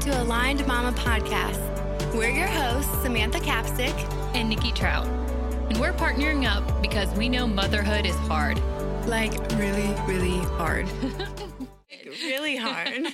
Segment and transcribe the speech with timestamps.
[0.00, 1.60] to Aligned Mama Podcast.
[2.14, 3.94] We're your hosts, Samantha Capsick
[4.34, 5.06] and Nikki Trout.
[5.68, 8.58] And we're partnering up because we know motherhood is hard.
[9.06, 10.88] Like, really, really hard.
[12.22, 13.08] really hard.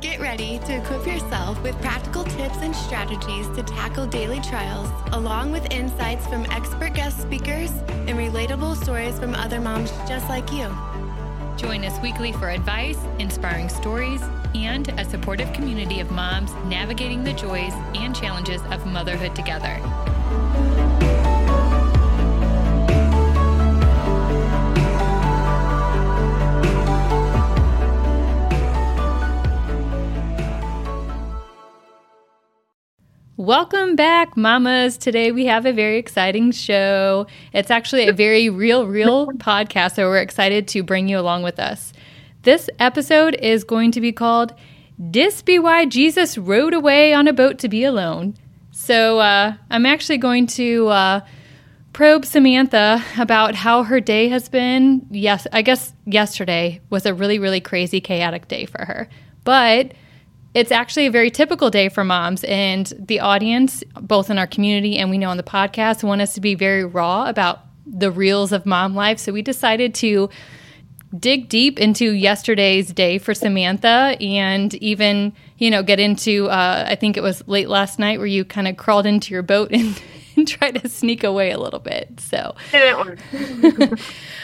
[0.00, 5.50] Get ready to equip yourself with practical tips and strategies to tackle daily trials, along
[5.50, 10.72] with insights from expert guest speakers and relatable stories from other moms just like you.
[11.56, 14.22] Join us weekly for advice, inspiring stories,
[14.54, 19.80] and a supportive community of moms navigating the joys and challenges of motherhood together.
[33.46, 34.98] Welcome back, mamas.
[34.98, 37.28] Today we have a very exciting show.
[37.52, 41.60] It's actually a very real, real podcast, so we're excited to bring you along with
[41.60, 41.92] us.
[42.42, 44.52] This episode is going to be called
[45.12, 48.34] Dis Be Why Jesus Rowed Away on a Boat to Be Alone.
[48.72, 51.20] So uh, I'm actually going to uh,
[51.92, 55.06] probe Samantha about how her day has been.
[55.12, 59.08] Yes, I guess yesterday was a really, really crazy, chaotic day for her.
[59.44, 59.92] But
[60.56, 64.96] it's actually a very typical day for moms, and the audience, both in our community
[64.96, 68.52] and we know on the podcast, want us to be very raw about the reels
[68.52, 69.18] of mom life.
[69.18, 70.30] So we decided to
[71.16, 76.94] dig deep into yesterday's day for Samantha and even, you know, get into, uh, I
[76.94, 80.00] think it was late last night where you kind of crawled into your boat and,
[80.58, 82.20] tried to sneak away a little bit.
[82.20, 82.54] So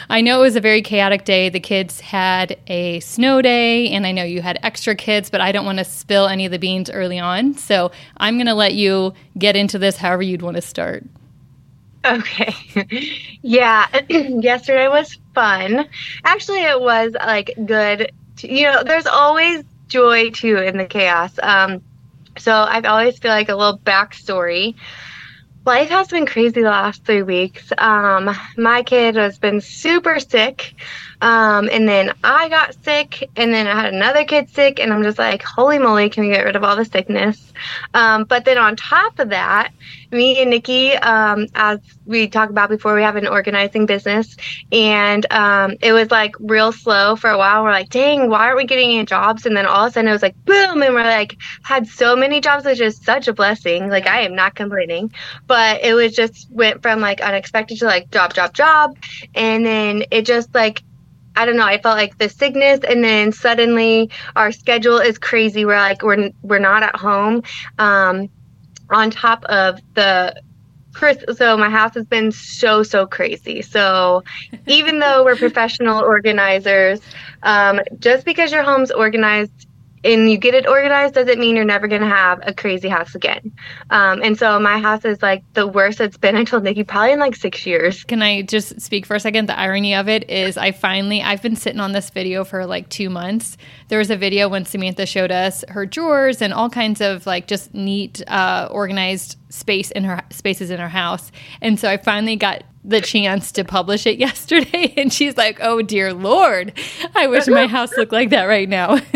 [0.09, 1.49] I know it was a very chaotic day.
[1.49, 5.51] The kids had a snow day, and I know you had extra kids, but I
[5.51, 7.55] don't want to spill any of the beans early on.
[7.55, 11.03] So I'm going to let you get into this however you'd want to start.
[12.05, 12.53] Okay.
[13.41, 13.87] yeah.
[14.09, 15.87] Yesterday was fun.
[16.25, 18.11] Actually, it was like good.
[18.37, 21.31] To, you know, there's always joy too in the chaos.
[21.41, 21.81] Um,
[22.37, 24.75] so I always feel like a little backstory
[25.65, 27.71] life has been crazy the last three weeks.
[27.77, 30.75] Um, my kid has been super sick.
[31.23, 35.03] Um, and then I got sick, and then I had another kid sick, and I'm
[35.03, 37.53] just like, holy moly, can we get rid of all the sickness?
[37.93, 39.71] Um, but then on top of that,
[40.11, 44.35] me and Nikki, um, as we talked about before, we have an organizing business,
[44.73, 47.63] and um, it was like real slow for a while.
[47.63, 49.45] We're like, dang, why aren't we getting any jobs?
[49.45, 52.17] And then all of a sudden it was like, boom, and we're like, had so
[52.17, 53.89] many jobs, which is such a blessing.
[53.89, 55.13] Like, I am not complaining,
[55.47, 58.97] but it was just went from like unexpected to like job, job, job.
[59.33, 60.83] And then it just like,
[61.35, 61.65] I don't know.
[61.65, 65.65] I felt like the sickness, and then suddenly our schedule is crazy.
[65.65, 67.43] We're like we're we're not at home.
[67.79, 68.29] Um,
[68.89, 70.39] on top of the
[70.93, 73.61] Chris, so my house has been so so crazy.
[73.61, 74.23] So
[74.67, 77.01] even though we're professional organizers,
[77.41, 79.67] um, just because your home's organized
[80.03, 83.15] and you get it organized doesn't mean you're never going to have a crazy house
[83.15, 83.51] again.
[83.89, 86.35] Um, and so my house is like the worst it's been.
[86.35, 88.03] I told Nikki probably in like six years.
[88.03, 89.47] Can I just speak for a second?
[89.47, 92.89] The irony of it is, I finally I've been sitting on this video for like
[92.89, 93.57] two months.
[93.87, 97.47] There was a video when Samantha showed us her drawers and all kinds of like
[97.47, 101.31] just neat, uh, organized space in her spaces in her house.
[101.61, 105.81] And so I finally got the chance to publish it yesterday and she's like oh
[105.81, 106.73] dear lord
[107.15, 108.99] i wish my house looked like that right now.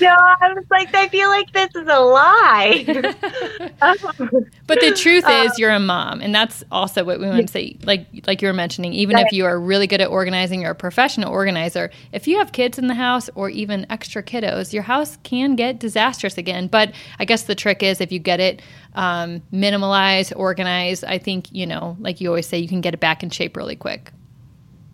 [0.00, 2.84] No i was like i feel like this is a lie.
[4.66, 7.52] But the truth is uh, you're a mom and that's also what we want to
[7.52, 10.70] say like like you were mentioning even if you are really good at organizing you're
[10.70, 14.82] a professional organizer if you have kids in the house or even extra kiddos your
[14.82, 16.66] house can get disastrous again.
[16.66, 18.62] But i guess the trick is if you get it
[18.94, 23.00] um, minimalize organize i think you know like you always say you can get it
[23.00, 24.12] back in shape really quick.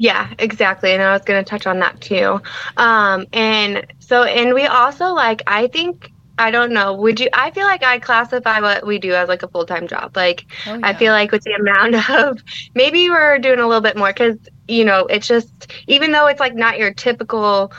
[0.00, 0.93] Yeah, exactly.
[0.93, 2.41] And I was going to touch on that too.
[2.78, 7.50] Um, and so, and we also like, I think, I don't know, would you, I
[7.50, 10.17] feel like I classify what we do as like a full time job.
[10.17, 10.81] Like, oh, yeah.
[10.82, 12.43] I feel like with the amount of,
[12.75, 16.41] maybe we're doing a little bit more because, you know, it's just, even though it's
[16.41, 17.70] like not your typical,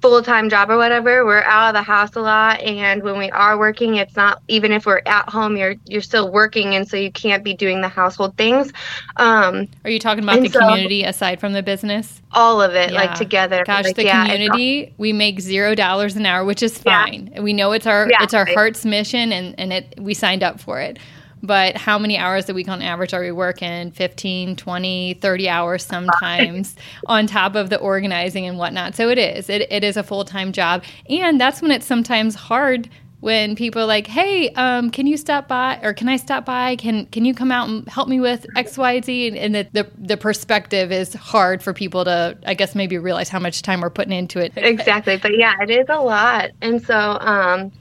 [0.00, 3.30] full time job or whatever, we're out of the house a lot, and when we
[3.30, 6.96] are working, it's not even if we're at home, you're you're still working, and so
[6.96, 8.72] you can't be doing the household things.
[9.16, 12.22] Um, are you talking about the so, community aside from the business?
[12.32, 12.96] All of it, yeah.
[12.96, 13.64] like together.
[13.64, 17.30] Gosh, like, the yeah, community, we make zero dollars an hour, which is fine.
[17.34, 17.40] Yeah.
[17.40, 20.80] We know it's our it's our heart's mission, and and it we signed up for
[20.80, 20.98] it
[21.42, 23.90] but how many hours a week on average are we working?
[23.90, 26.76] 15 20 30 hours sometimes
[27.06, 28.94] on top of the organizing and whatnot.
[28.94, 29.48] So it is.
[29.48, 30.84] It, it is a full-time job.
[31.08, 32.88] And that's when it's sometimes hard
[33.20, 35.78] when people are like hey um, can you stop by?
[35.82, 36.76] Or can i stop by?
[36.76, 40.92] Can can you come out and help me with xyz and the, the, the perspective
[40.92, 44.38] is hard for people to i guess maybe realize how much time we're putting into
[44.38, 44.52] it.
[44.56, 45.16] Exactly.
[45.16, 46.50] But yeah it is a lot.
[46.62, 47.72] And so um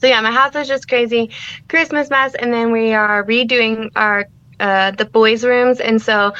[0.00, 1.30] So yeah, my house is just crazy,
[1.68, 4.26] Christmas mess, and then we are redoing our
[4.58, 6.32] uh, the boys' rooms, and so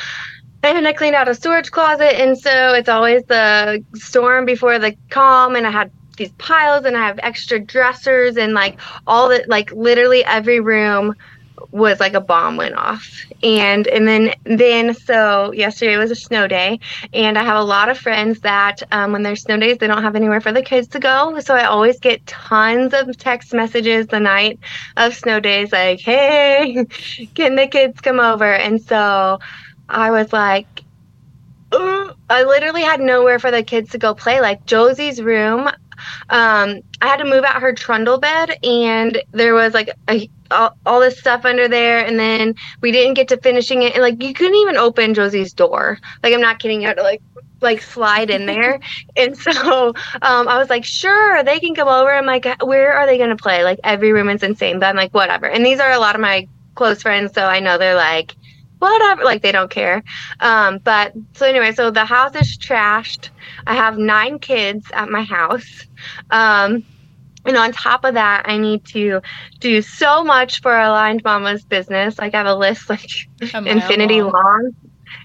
[0.62, 4.78] I and I cleaned out a storage closet, and so it's always the storm before
[4.78, 9.28] the calm, and I had these piles, and I have extra dressers, and like all
[9.28, 11.14] the like literally every room
[11.72, 16.49] was like a bomb went off and and then then so yesterday was a snow
[16.49, 16.78] day
[17.12, 20.02] and i have a lot of friends that um, when there's snow days they don't
[20.02, 24.06] have anywhere for the kids to go so i always get tons of text messages
[24.08, 24.58] the night
[24.96, 26.84] of snow days like hey
[27.34, 29.38] can the kids come over and so
[29.88, 30.82] i was like
[31.73, 32.16] Ugh.
[32.28, 34.40] I literally had nowhere for the kids to go play.
[34.40, 35.69] Like Josie's room,
[36.31, 40.76] um, I had to move out her trundle bed, and there was like a, all,
[40.87, 43.94] all, this stuff under there, and then we didn't get to finishing it.
[43.94, 45.99] And like you couldn't even open Josie's door.
[46.23, 46.81] Like I'm not kidding.
[46.81, 47.23] You had to like
[47.61, 48.81] like slide in there.
[49.17, 49.88] and so
[50.23, 52.12] um, I was like, sure, they can come over.
[52.12, 53.64] I'm like, where are they gonna play?
[53.64, 54.81] Like every room is insane.
[54.81, 55.47] But I'm like, whatever.
[55.47, 58.35] And these are a lot of my close friends, so I know they're like
[58.81, 60.02] whatever like they don't care
[60.41, 63.29] um but so anyway so the house is trashed
[63.67, 65.87] i have nine kids at my house
[66.31, 66.82] um
[67.44, 69.20] and on top of that, I need to
[69.60, 72.19] do so much for Aligned Mama's business.
[72.19, 73.08] Like I have a list like
[73.40, 74.32] infinity long.
[74.32, 74.72] long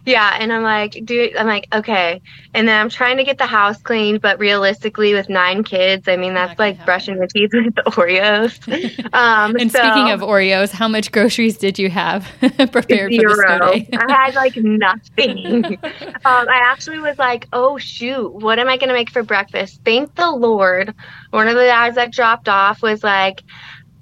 [0.05, 2.21] yeah, and I'm like, dude, I'm like, okay.
[2.53, 6.15] And then I'm trying to get the house cleaned, but realistically, with nine kids, I
[6.15, 6.85] mean, that's like happen.
[6.85, 8.55] brushing your teeth with Oreos.
[9.15, 12.27] Um, and so, speaking of Oreos, how much groceries did you have
[12.71, 13.35] prepared zero.
[13.35, 13.87] for day?
[13.93, 15.65] I had like nothing.
[15.65, 15.79] um,
[16.25, 19.79] I actually was like, oh shoot, what am I going to make for breakfast?
[19.85, 20.93] Thank the Lord.
[21.31, 23.41] One of the guys that dropped off was like,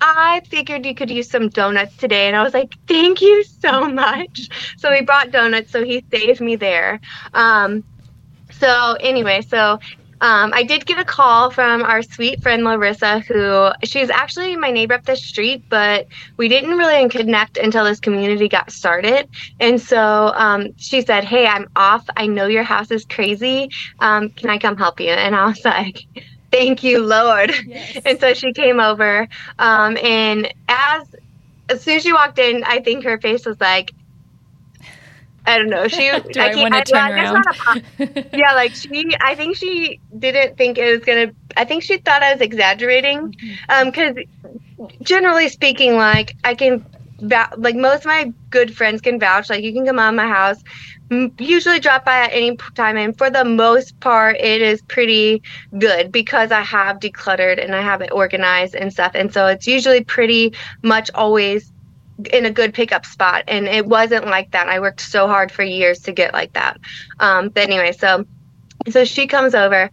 [0.05, 2.27] I figured you could use some donuts today.
[2.27, 4.50] And I was like, thank you so much.
[4.77, 7.00] So he brought donuts, so he saved me there.
[7.33, 7.83] Um,
[8.51, 9.79] so, anyway, so
[10.21, 14.71] um, I did get a call from our sweet friend Larissa, who she's actually my
[14.71, 16.07] neighbor up the street, but
[16.38, 19.29] we didn't really connect until this community got started.
[19.59, 22.05] And so um, she said, Hey, I'm off.
[22.17, 23.69] I know your house is crazy.
[24.00, 25.09] Um, can I come help you?
[25.11, 26.01] And I was like,
[26.53, 27.51] thank you, Lord.
[27.65, 27.97] Yes.
[28.05, 29.27] And so she came over.
[29.59, 31.15] Um, and as
[31.69, 33.91] as soon as she walked in, I think her face was like,
[35.45, 35.88] I don't know.
[35.88, 37.44] She, Do I, I want to turn around?
[38.00, 41.31] A, yeah, like she, I think she didn't think it was gonna.
[41.57, 44.81] I think she thought I was exaggerating, because mm-hmm.
[44.81, 46.85] um, generally speaking, like I can,
[47.19, 49.50] like most of my good friends can vouch.
[49.50, 50.63] Like you can come on my house,
[51.38, 55.41] usually drop by at any time and for the most part it is pretty
[55.77, 59.67] good because i have decluttered and i have it organized and stuff and so it's
[59.67, 61.71] usually pretty much always
[62.31, 65.63] in a good pickup spot and it wasn't like that i worked so hard for
[65.63, 66.79] years to get like that
[67.19, 68.25] um, but anyway so
[68.89, 69.89] so she comes over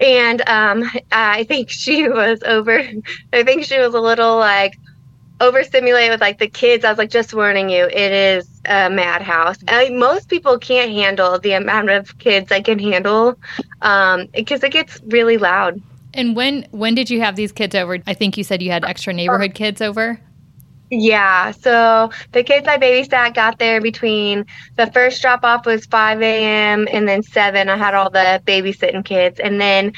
[0.00, 2.82] and um, i think she was over
[3.32, 4.74] i think she was a little like
[5.40, 6.84] overstimulated with like the kids.
[6.84, 9.58] I was like, just warning you, it is a madhouse.
[9.66, 13.38] I most people can't handle the amount of kids I can handle
[13.82, 15.80] um, because it gets really loud.
[16.14, 17.98] And when when did you have these kids over?
[18.06, 20.20] I think you said you had extra neighborhood kids over.
[20.90, 24.46] Yeah, so the kids I babysat got there between
[24.76, 26.88] the first drop off was 5 a.m.
[26.90, 27.68] and then 7.
[27.68, 29.38] I had all the babysitting kids.
[29.38, 29.92] And then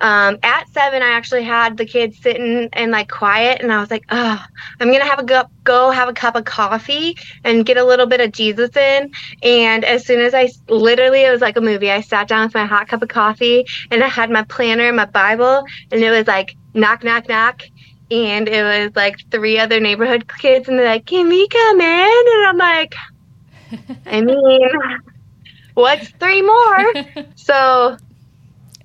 [0.00, 3.62] um, at 7, I actually had the kids sitting and like quiet.
[3.62, 4.44] And I was like, oh,
[4.80, 7.84] I'm going to have a go, go have a cup of coffee and get a
[7.84, 9.10] little bit of Jesus in.
[9.42, 12.54] And as soon as I literally, it was like a movie, I sat down with
[12.54, 15.64] my hot cup of coffee and I had my planner and my Bible.
[15.90, 17.62] And it was like, knock, knock, knock
[18.10, 22.24] and it was like three other neighborhood kids, and they're like, "Can we come in?"
[22.34, 22.94] And I'm like,
[24.06, 24.70] "I mean,
[25.74, 26.94] what's three more?"
[27.36, 27.96] So.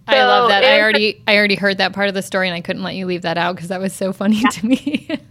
[0.08, 0.64] I love that.
[0.64, 3.06] I already I already heard that part of the story and I couldn't let you
[3.06, 4.50] leave that out because that was so funny yeah.
[4.50, 5.08] to me.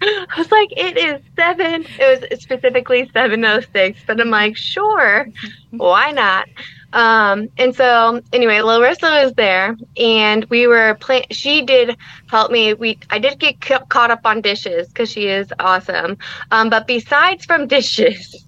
[0.00, 1.84] I was like, it is seven.
[1.98, 5.28] It was specifically 706, but I'm like, sure,
[5.70, 6.48] why not?
[6.94, 11.96] Um, and so anyway, Larissa was there and we were playing, she did
[12.28, 12.72] help me.
[12.74, 16.16] We, I did get ca- caught up on dishes cause she is awesome.
[16.52, 18.46] Um, but besides from dishes,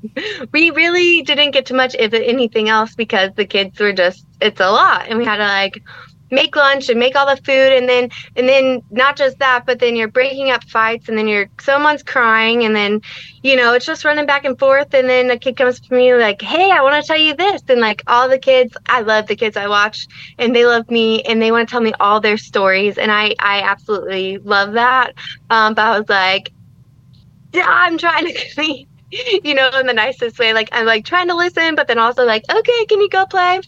[0.52, 4.60] we really didn't get too much of anything else because the kids were just, it's
[4.60, 5.82] a lot and we had to like,
[6.30, 9.78] make lunch and make all the food and then and then not just that but
[9.78, 13.00] then you're breaking up fights and then you're someone's crying and then
[13.42, 16.14] you know it's just running back and forth and then a kid comes to me
[16.14, 19.26] like hey i want to tell you this and like all the kids i love
[19.26, 20.06] the kids i watch
[20.38, 23.34] and they love me and they want to tell me all their stories and i
[23.38, 25.14] i absolutely love that.
[25.50, 26.52] Um but i was like
[27.52, 31.28] yeah, i'm trying to be you know in the nicest way like i'm like trying
[31.28, 33.60] to listen but then also like okay can you go play?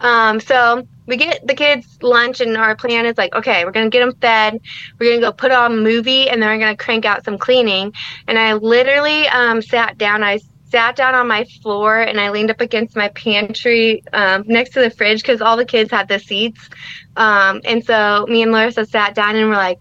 [0.00, 3.90] Um so we get the kids lunch, and our plan is like, okay, we're gonna
[3.90, 4.60] get them fed.
[4.98, 7.94] We're gonna go put on a movie, and then we're gonna crank out some cleaning.
[8.28, 10.22] And I literally um, sat down.
[10.22, 10.38] I
[10.70, 14.80] sat down on my floor and I leaned up against my pantry um, next to
[14.80, 16.68] the fridge because all the kids had the seats.
[17.16, 19.78] Um, and so me and Larissa sat down and we're like,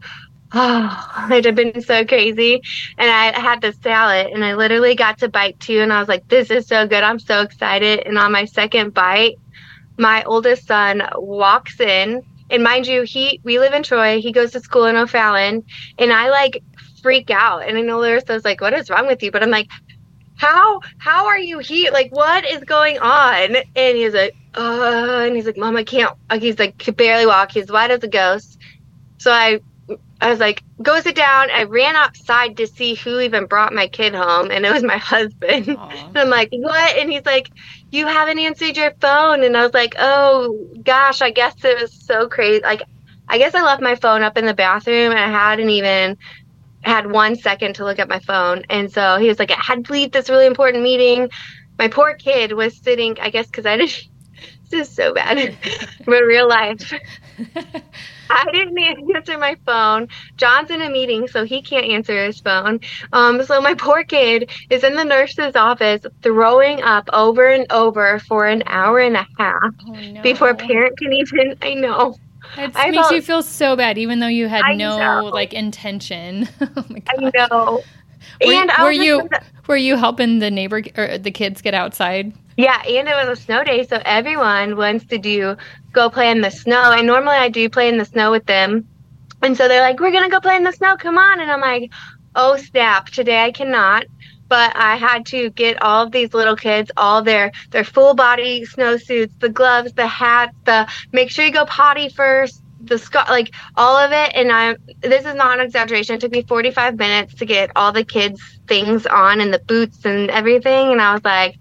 [0.54, 2.62] oh, it had been so crazy.
[2.98, 6.08] And I had the salad and I literally got to bite two and I was
[6.08, 7.04] like, this is so good.
[7.04, 8.00] I'm so excited.
[8.06, 9.40] And on my second bite,
[9.98, 12.24] my oldest son walks in.
[12.50, 14.22] And mind you, he we live in Troy.
[14.22, 15.66] He goes to school in O'Fallon,
[15.98, 16.64] and I like
[17.02, 17.68] freak out.
[17.68, 19.68] And I know Larissa's like, "What is wrong with you?" But I'm like,
[20.38, 21.92] how how are you here?
[21.92, 23.58] Like, what is going on?
[23.76, 26.16] And he's like, uh, and he's like, Mom, I can't.
[26.40, 27.52] He's like, could barely walk.
[27.52, 28.60] He's white as a ghost.
[29.18, 29.60] So I,
[30.22, 31.50] I was like, go sit down.
[31.52, 34.98] I ran outside to see who even brought my kid home, and it was my
[34.98, 35.68] husband.
[35.70, 35.78] and
[36.18, 36.98] I'm like, what?
[36.98, 37.50] And he's like,
[37.92, 39.44] you haven't answered your phone.
[39.44, 42.62] And I was like, oh gosh, I guess it was so crazy.
[42.62, 42.84] Like,
[43.28, 46.18] I guess I left my phone up in the bathroom, and I hadn't even
[46.82, 48.64] had one second to look at my phone.
[48.70, 51.30] And so he was like, I had to leave this really important meeting.
[51.78, 54.08] My poor kid was sitting, I guess, because I didn't,
[54.70, 55.58] this is so bad,
[56.06, 56.94] but real life.
[58.30, 58.78] I didn't
[59.16, 60.08] answer my phone.
[60.38, 62.80] John's in a meeting, so he can't answer his phone.
[63.14, 68.20] Um, so my poor kid is in the nurse's office throwing up over and over
[68.20, 70.22] for an hour and a half oh, no.
[70.22, 71.56] before parent can even.
[71.62, 72.16] I know.
[72.56, 75.26] It makes felt, you feel so bad, even though you had I no know.
[75.26, 76.48] like intention.
[76.62, 77.34] oh my god!
[77.36, 77.84] I know.
[78.46, 79.30] Were, and were you
[79.68, 82.34] were you helping the neighbor or the kids get outside?
[82.58, 85.56] Yeah, and it was a snow day, so everyone wants to do
[85.98, 86.92] go play in the snow.
[86.92, 88.88] And normally I do play in the snow with them,
[89.42, 90.96] and so they're like, "We're gonna go play in the snow.
[90.96, 91.92] Come on!" And I'm like,
[92.36, 93.10] "Oh snap!
[93.10, 94.06] Today I cannot."
[94.50, 98.66] but I had to get all of these little kids all their their full body
[98.66, 103.54] snowsuits, the gloves, the hats, the make sure you go potty first, the scar, like
[103.76, 104.32] all of it.
[104.36, 106.16] And I'm this is not an exaggeration.
[106.16, 110.06] It took me 45 minutes to get all the kids things on and the boots
[110.06, 110.92] and everything.
[110.92, 111.56] And I was like,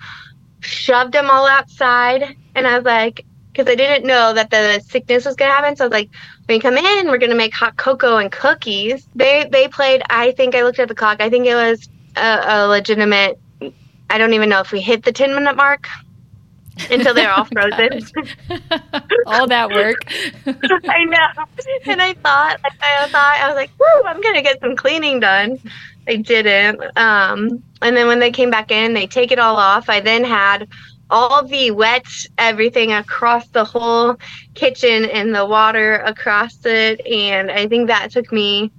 [0.60, 3.24] shoved them all outside, and I was like.
[3.56, 6.10] Because I didn't know that the sickness was gonna happen, so I was like,
[6.44, 10.02] "When you come in, we're gonna make hot cocoa and cookies." They they played.
[10.10, 11.22] I think I looked at the clock.
[11.22, 13.38] I think it was a, a legitimate.
[14.10, 15.88] I don't even know if we hit the ten minute mark
[16.90, 18.06] until they're all frozen.
[19.26, 20.04] all that work.
[20.90, 21.44] I know.
[21.86, 24.06] And I thought, I thought, I was like, "Woo!
[24.06, 25.58] I'm gonna get some cleaning done."
[26.06, 26.82] They didn't.
[26.98, 29.88] Um, and then when they came back in, they take it all off.
[29.88, 30.68] I then had
[31.10, 32.06] all the wet
[32.38, 34.16] everything across the whole
[34.54, 38.72] kitchen and the water across it, and I think that took me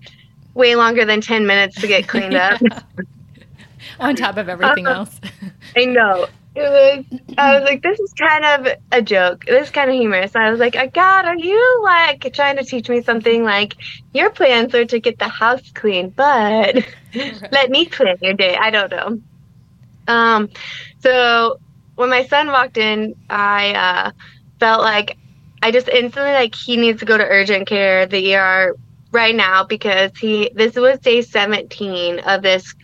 [0.53, 2.59] way longer than 10 minutes to get cleaned up
[3.99, 5.21] on top of everything uh, else.
[5.75, 6.27] I know.
[6.55, 9.45] It was, I was like, this is kind of a joke.
[9.47, 10.35] It was kind of humorous.
[10.35, 13.75] I was like, oh, God, are you like trying to teach me something like
[14.11, 16.83] your plans are to get the house clean, but
[17.51, 18.55] let me plan your day?
[18.55, 19.21] I don't know.
[20.07, 20.49] Um,
[20.99, 21.59] so
[21.97, 24.11] when my son walked in, I uh,
[24.59, 25.17] felt like
[25.61, 28.75] I just instantly like he needs to go to urgent care, the ER
[29.11, 32.75] right now because he this was day 17 of this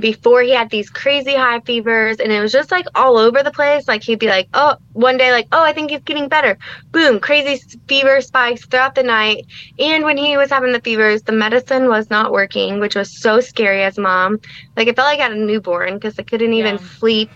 [0.00, 3.50] before he had these crazy high fevers and it was just like all over the
[3.50, 6.56] place like he'd be like oh one day like oh i think he's getting better
[6.90, 9.46] boom crazy fever spikes throughout the night
[9.78, 13.40] and when he was having the fevers the medicine was not working which was so
[13.40, 14.38] scary as mom
[14.76, 16.88] like it felt like i had a newborn because i couldn't even yeah.
[16.98, 17.30] sleep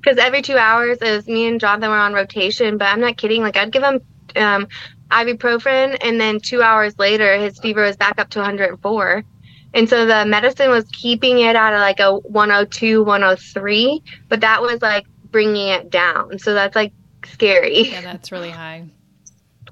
[0.00, 3.42] because every two hours was me and jonathan were on rotation but i'm not kidding
[3.42, 4.00] like i'd give him
[4.36, 4.68] um,
[5.10, 9.24] ibuprofen and then two hours later his fever was back up to 104
[9.72, 14.82] and so the medicine was keeping it at like a 102, 103, but that was
[14.82, 16.38] like bringing it down.
[16.38, 16.92] So that's like
[17.24, 17.90] scary.
[17.90, 18.88] Yeah, that's really high.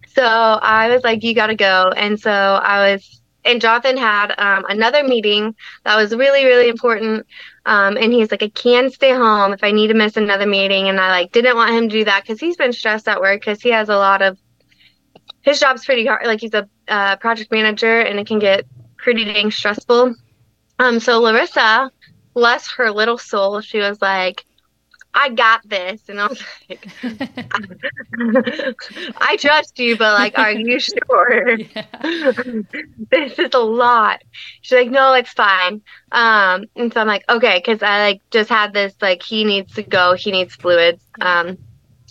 [0.06, 1.92] So I was like, you got to go.
[1.96, 7.26] And so I was, and Jonathan had um, another meeting that was really, really important.
[7.68, 10.88] Um, and he's like, I can stay home if I need to miss another meeting.
[10.88, 13.42] And I like didn't want him to do that because he's been stressed at work
[13.42, 14.38] because he has a lot of,
[15.42, 16.26] his job's pretty hard.
[16.26, 18.64] Like he's a uh, project manager and it can get
[18.96, 20.14] pretty dang stressful.
[20.78, 21.90] Um, so Larissa,
[22.32, 24.46] bless her little soul, she was like,
[25.14, 26.08] I got this.
[26.08, 26.88] And I was like,
[29.16, 31.58] I trust you, but like, are you sure?
[33.10, 34.22] this is a lot.
[34.60, 35.82] She's like, no, it's fine.
[36.12, 39.74] Um, and so I'm like, okay, because I like just had this, like, he needs
[39.74, 41.02] to go, he needs fluids.
[41.20, 41.58] Um,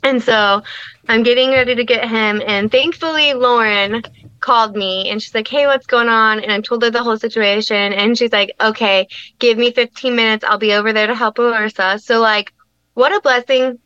[0.03, 0.61] and so
[1.07, 2.41] I'm getting ready to get him.
[2.45, 4.03] And thankfully, Lauren
[4.39, 6.39] called me and she's like, Hey, what's going on?
[6.39, 7.93] And I told her the whole situation.
[7.93, 9.07] And she's like, Okay,
[9.39, 10.43] give me 15 minutes.
[10.43, 11.99] I'll be over there to help Larissa.
[11.99, 12.53] So, like,
[12.97, 13.79] what a blessing.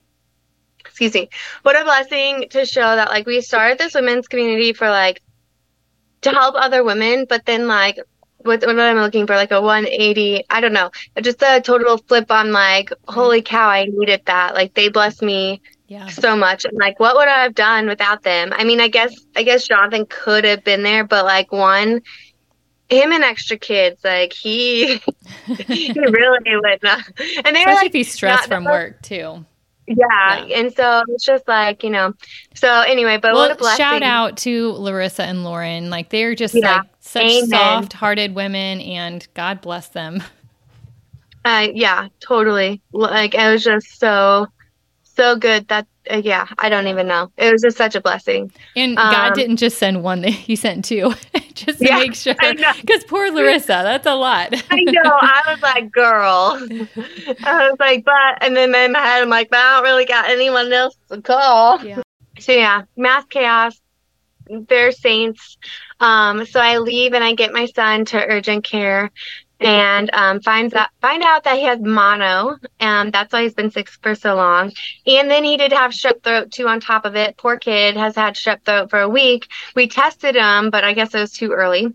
[0.81, 1.29] Excuse me,
[1.63, 5.21] what a blessing to show that like we started this women's community for like
[6.21, 7.97] to help other women, but then like
[8.39, 9.35] what, what am I looking for?
[9.35, 10.91] Like a 180, I don't know,
[11.21, 14.55] just a total flip on like, holy cow, I needed that.
[14.55, 16.07] Like they blessed me Yeah.
[16.07, 16.65] so much.
[16.65, 18.53] And like, what would I have done without them?
[18.55, 22.01] I mean, I guess, I guess Jonathan could have been there, but like one,
[22.91, 24.97] him and extra kids, like he,
[25.47, 27.03] he really would not.
[27.45, 29.45] And they were Especially like, if he's stressed from work too.
[29.87, 30.45] yeah.
[30.55, 32.13] And so it's just like, you know,
[32.53, 33.77] so anyway, but what a Well, blessing.
[33.83, 35.89] shout out to Larissa and Lauren.
[35.89, 36.77] Like they're just Yeah.
[36.77, 37.47] like such Amen.
[37.49, 40.21] soft-hearted women, and God bless them.
[41.43, 42.81] Uh, yeah, totally.
[42.91, 44.47] Like it was just so,
[45.03, 47.31] so good that yeah, I don't even know.
[47.37, 48.51] It was just such a blessing.
[48.75, 51.13] And God Um, didn't just send one; He sent two,
[51.53, 52.35] just to Yeah, make sure.
[52.35, 54.53] Because poor Larissa, that's a lot.
[54.71, 55.01] I know.
[55.03, 56.59] I was like, girl.
[57.43, 60.05] I was like, but, and then in my head, I'm like, but I don't really
[60.05, 61.83] got anyone else to call.
[61.85, 62.01] Yeah.
[62.39, 63.79] So yeah, mass chaos.
[64.67, 65.57] They're saints.
[65.99, 69.11] Um, so I leave and I get my son to urgent care,
[69.61, 72.57] and um, finds out find out that he has mono.
[72.79, 74.71] and that's why he's been sick for so long.
[75.05, 76.67] And then he did have strep throat too.
[76.67, 79.47] On top of it, poor kid has had strep throat for a week.
[79.75, 81.93] We tested him, but I guess it was too early.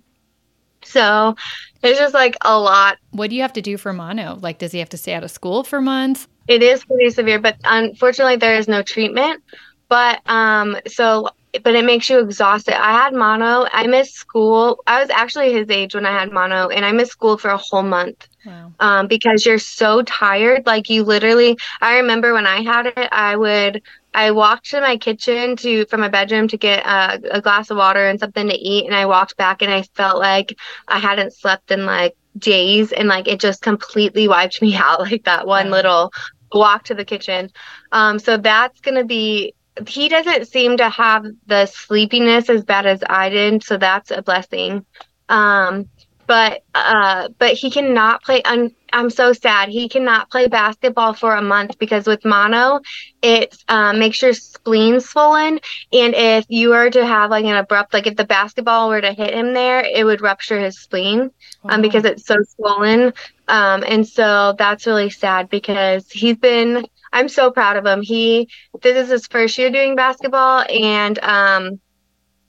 [0.85, 1.35] So
[1.83, 4.39] it's just like a lot What do you have to do for mono?
[4.41, 6.29] Like, does he have to stay out of school for months?
[6.49, 9.43] It is pretty severe, but unfortunately, there is no treatment.
[9.89, 11.29] But um, so,
[11.65, 12.75] but it makes you exhausted.
[12.81, 13.67] I had mono.
[13.73, 14.83] I missed school.
[14.87, 17.59] I was actually his age when I had mono, and I missed school for a
[17.59, 18.75] whole month Wow.
[18.81, 20.67] um, because you're so tired.
[20.67, 23.83] Like you literally, I remember when I had it, I would,
[24.15, 27.77] I walked to my kitchen to, from my bedroom to get a, a glass of
[27.77, 28.87] water and something to eat.
[28.87, 30.55] And I walked back and I felt like
[30.89, 32.93] I hadn't slept in like days.
[32.93, 35.71] And like it just completely wiped me out, like that one Wow.
[35.71, 36.11] little
[36.53, 37.51] walk to the kitchen.
[37.93, 39.55] Um, so that's going to be,
[39.89, 43.63] he doesn't seem to have the sleepiness as bad as I did.
[43.63, 44.85] So that's a blessing.
[45.29, 45.89] Um,
[46.27, 51.35] but uh but he cannot play I'm, I'm so sad he cannot play basketball for
[51.35, 52.81] a month because with mono
[53.23, 55.61] it um, makes your spleen swollen
[55.93, 59.13] and if you were to have like an abrupt like if the basketball were to
[59.13, 61.31] hit him there it would rupture his spleen
[61.69, 63.13] um, because it's so swollen
[63.49, 68.03] um, and so that's really sad because he's been i'm so proud of him.
[68.03, 68.49] He
[68.83, 71.81] this is his first year doing basketball and um,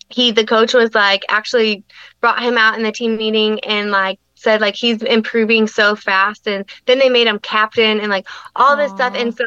[0.10, 1.84] he the coach was like actually
[2.22, 6.48] brought him out in the team meeting and like said like he's improving so fast
[6.48, 9.14] and then they made him captain and like all this stuff.
[9.16, 9.46] And so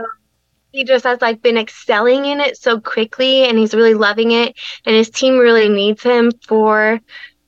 [0.73, 4.57] he just has like been excelling in it so quickly and he's really loving it
[4.87, 7.01] and his team really needs him for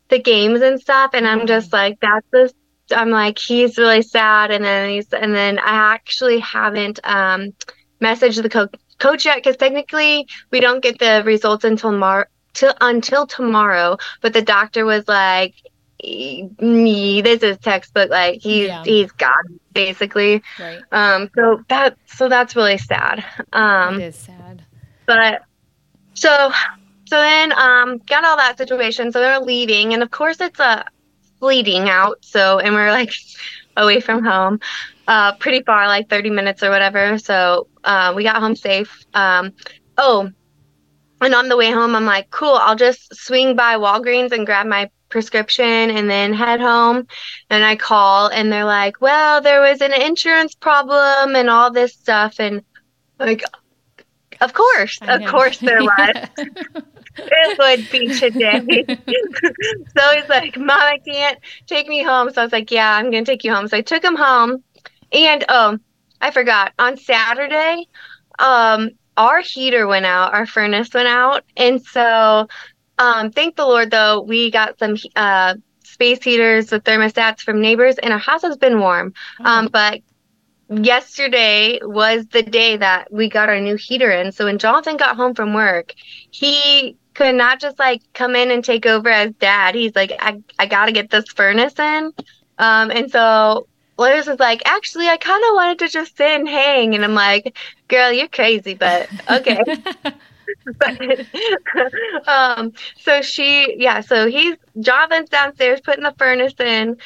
[0.08, 2.52] the games and stuff and i'm just like that's the
[2.92, 4.50] i'm like he's really sad.
[4.50, 7.52] And then he's and then i actually haven't um
[8.02, 12.74] messaged the co- coach yet because technically we don't get the results until mar till
[12.80, 13.96] until tomorrow.
[14.20, 15.54] But the doctor was like
[16.02, 16.48] "E-
[17.22, 18.10] this is textbook.
[18.10, 18.82] Like he's Yeah.
[18.84, 20.42] he's god basically.
[20.58, 20.80] Right.
[20.92, 23.24] um so that so that's really sad.
[23.52, 24.64] Um it is sad.
[25.06, 25.42] but
[26.14, 26.50] so
[27.06, 29.12] so then um got all that situation.
[29.12, 29.92] So they're leaving.
[29.94, 30.84] And of course it's a
[31.42, 33.12] bleeding out so and we're like
[33.76, 34.60] away from home.
[35.08, 39.04] Uh pretty far like 30 minutes or whatever so uh we got home safe.
[39.12, 39.52] Um
[39.98, 40.30] oh
[41.20, 44.66] and on the way home i'm like cool i'll just swing by walgreens and grab
[44.66, 47.06] my prescription and then head home.
[47.50, 51.92] And i call and they're like well there was an insurance problem and all this
[51.92, 52.40] stuff.
[52.40, 52.62] And
[53.18, 53.42] like
[54.40, 56.16] of course of course there was
[57.16, 58.86] it would be today.
[59.96, 62.30] so he's like, Mom, I can't take me home.
[62.30, 63.68] So I was like, Yeah, I'm going to take you home.
[63.68, 64.62] So I took him home.
[65.12, 65.78] And oh,
[66.20, 66.72] I forgot.
[66.78, 67.86] On Saturday,
[68.38, 71.44] um, our heater went out, our furnace went out.
[71.56, 72.46] And so,
[72.98, 77.96] um, thank the Lord, though, we got some uh, space heaters with thermostats from neighbors,
[77.98, 79.12] and our house has been warm.
[79.40, 80.00] Um, but
[80.68, 84.32] yesterday was the day that we got our new heater in.
[84.32, 85.92] So when Jonathan got home from work,
[86.30, 89.74] he could not just like come in and take over as dad.
[89.74, 92.12] He's like, I, I got to get this furnace in.
[92.58, 93.66] Um, and so
[93.98, 96.94] Liz is like, actually, I kind of wanted to just sit and hang.
[96.94, 97.56] And I'm like,
[97.88, 99.62] girl, you're crazy, but okay.
[100.78, 101.00] but,
[102.28, 106.96] um, so she, yeah, so he's, Jonathan's downstairs putting the furnace in.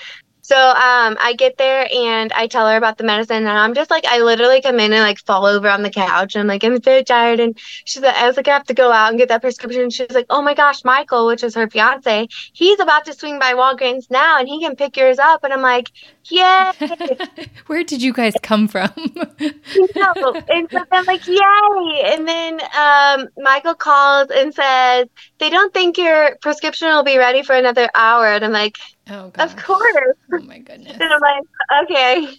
[0.46, 3.90] So um, I get there and I tell her about the medicine, and I'm just
[3.90, 6.36] like, I literally come in and like fall over on the couch.
[6.36, 7.40] And I'm like, I'm so tired.
[7.40, 9.82] And she's like, I was like, I have to go out and get that prescription.
[9.82, 13.40] And she's like, Oh my gosh, Michael, which is her fiance, he's about to swing
[13.40, 15.42] by Walgreens now, and he can pick yours up.
[15.42, 15.90] And I'm like,
[16.30, 16.70] Yay!
[17.66, 18.92] Where did you guys come from?
[19.40, 20.42] no.
[20.48, 22.02] And so I'm like, Yay!
[22.04, 27.42] And then um, Michael calls and says, They don't think your prescription will be ready
[27.42, 28.28] for another hour.
[28.28, 28.76] And I'm like,
[29.10, 29.50] oh, gosh.
[29.50, 30.16] Of course.
[30.32, 30.98] Oh, my goodness.
[31.00, 32.36] And I'm like, okay.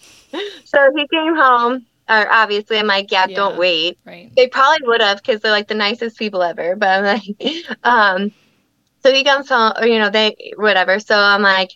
[0.66, 1.86] So he came home.
[2.10, 3.36] Or obviously, I'm like, yeah, Yeah.
[3.36, 3.98] don't wait.
[4.06, 4.32] Right.
[4.36, 6.76] They probably would have because they're like the nicest people ever.
[6.76, 8.32] But I'm like, um,
[9.04, 11.00] so he comes home, or you know, they whatever.
[11.00, 11.70] So I'm like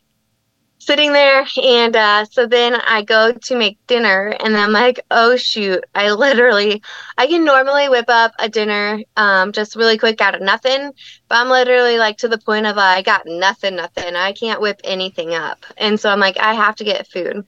[0.81, 5.35] sitting there, and uh, so then I go to make dinner, and I'm like, oh
[5.37, 6.81] shoot, I literally,
[7.17, 10.91] I can normally whip up a dinner, um, just really quick out of nothing,
[11.29, 14.15] but I'm literally like to the point of uh, I got nothing, nothing.
[14.15, 17.45] I can't whip anything up, and so I'm like, I have to get food.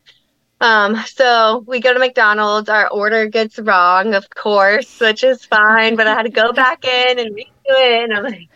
[0.61, 2.69] Um, so we go to McDonald's.
[2.69, 5.97] Our order gets wrong, of course, which is fine.
[5.97, 8.03] But I had to go back in and redo it.
[8.03, 8.49] And I'm like,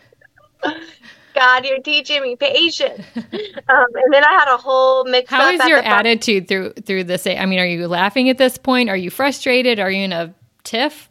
[1.38, 3.04] God, you're teaching me patience.
[3.16, 7.26] Um, and then I had a whole mix How is your attitude through through this?
[7.26, 8.88] I mean, are you laughing at this point?
[8.88, 9.78] Are you frustrated?
[9.78, 11.10] Are you in a tiff?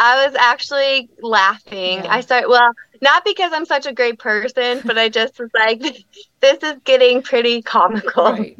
[0.00, 1.98] I was actually laughing.
[1.98, 2.12] Yeah.
[2.14, 2.72] I start well,
[3.02, 5.80] not because I'm such a great person, but I just was like,
[6.40, 8.24] this is getting pretty comical.
[8.40, 8.58] Right.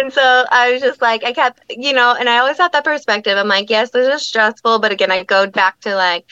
[0.00, 2.84] And so I was just like, I kept, you know, and I always had that
[2.84, 3.36] perspective.
[3.36, 6.24] I'm like, yes, this is stressful, but again, I go back to like,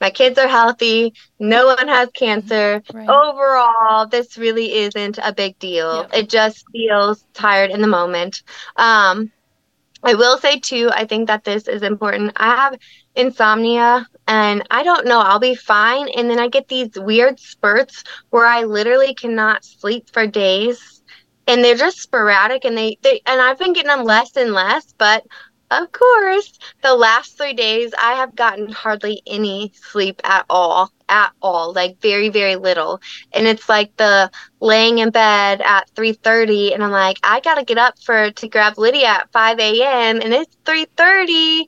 [0.00, 2.82] my kids are healthy, no one has cancer.
[2.92, 3.08] Right.
[3.08, 6.06] Overall, this really isn't a big deal.
[6.12, 6.18] Yeah.
[6.20, 8.42] It just feels tired in the moment.
[8.76, 9.32] Um,
[10.02, 12.32] I will say too, I think that this is important.
[12.36, 12.78] I have
[13.16, 16.08] insomnia and I don't know, I'll be fine.
[16.08, 20.97] And then I get these weird spurts where I literally cannot sleep for days.
[21.48, 24.94] And they're just sporadic and they, they and I've been getting them less and less,
[24.98, 25.24] but
[25.70, 30.92] of course, the last three days I have gotten hardly any sleep at all.
[31.08, 31.72] At all.
[31.74, 33.00] Like very, very little.
[33.32, 34.30] And it's like the
[34.60, 38.48] laying in bed at three thirty and I'm like, I gotta get up for to
[38.48, 41.66] grab Lydia at five AM and it's three thirty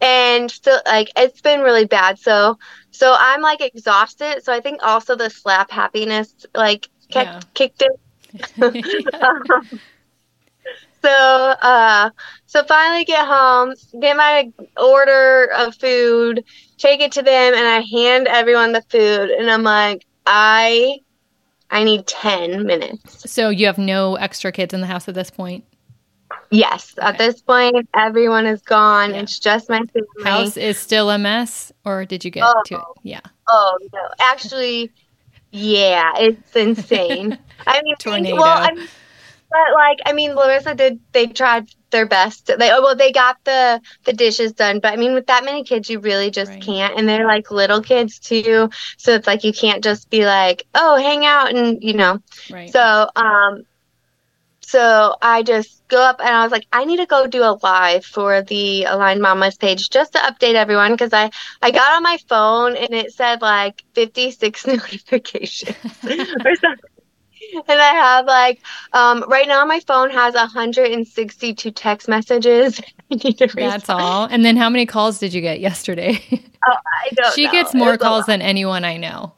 [0.00, 2.18] and still like it's been really bad.
[2.18, 2.58] So
[2.90, 4.42] so I'm like exhausted.
[4.44, 7.40] So I think also the slap happiness like kicked Yeah.
[7.54, 7.88] kicked in
[8.62, 8.72] um,
[11.02, 12.10] so uh
[12.46, 16.44] so finally get home get my order of food
[16.78, 20.96] take it to them and i hand everyone the food and i'm like i
[21.70, 25.30] i need 10 minutes So you have no extra kids in the house at this
[25.30, 25.64] point.
[26.50, 29.22] yes at this point everyone is gone Yeah.
[29.22, 32.62] it's just my family House is still a mess, or did you get Oh.
[32.66, 32.80] to it?
[33.02, 33.20] Yeah.
[33.48, 34.92] oh no actually
[35.52, 38.36] yeah it's insane i mean Tornado.
[38.36, 38.88] well I mean,
[39.50, 43.36] but like i mean larissa did they tried their best they oh, well they got
[43.44, 46.60] the the dishes done but i mean with that many kids you really just Right.
[46.60, 50.64] can't and they're like little kids too so it's like you can't just be like
[50.74, 52.70] oh hang out and you know Right.
[52.70, 53.62] so um
[54.72, 57.58] so I just go up and I was like, I need to go do a
[57.62, 61.30] live for the Aligned Mamas page just to update everyone because I
[61.60, 66.90] I got on my phone and it said like 56 notifications or something.
[67.68, 68.62] And I have like
[68.94, 72.80] um right now my phone has 162 text messages.
[73.10, 73.70] I need to read.
[73.70, 74.24] That's all.
[74.24, 76.18] And then how many calls did you get yesterday?
[76.66, 77.52] Oh, I don't she know.
[77.52, 79.34] gets more calls than anyone I know.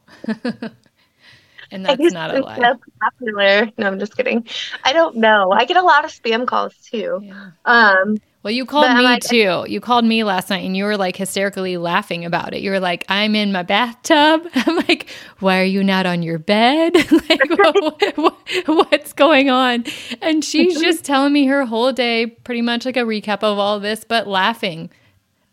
[1.75, 2.57] And that's not a lie.
[2.57, 3.69] so popular.
[3.77, 4.47] No, I'm just kidding.
[4.83, 5.51] I don't know.
[5.51, 7.19] I get a lot of spam calls too.
[7.23, 7.51] Yeah.
[7.65, 9.65] Um Well, you called me like- too.
[9.67, 12.61] You called me last night and you were like hysterically laughing about it.
[12.61, 14.47] You were like, I'm in my bathtub.
[14.55, 15.09] I'm like,
[15.39, 16.93] why are you not on your bed?
[17.11, 19.83] like, what, what- what's going on?
[20.21, 23.79] And she's just telling me her whole day, pretty much like a recap of all
[23.79, 24.89] this, but laughing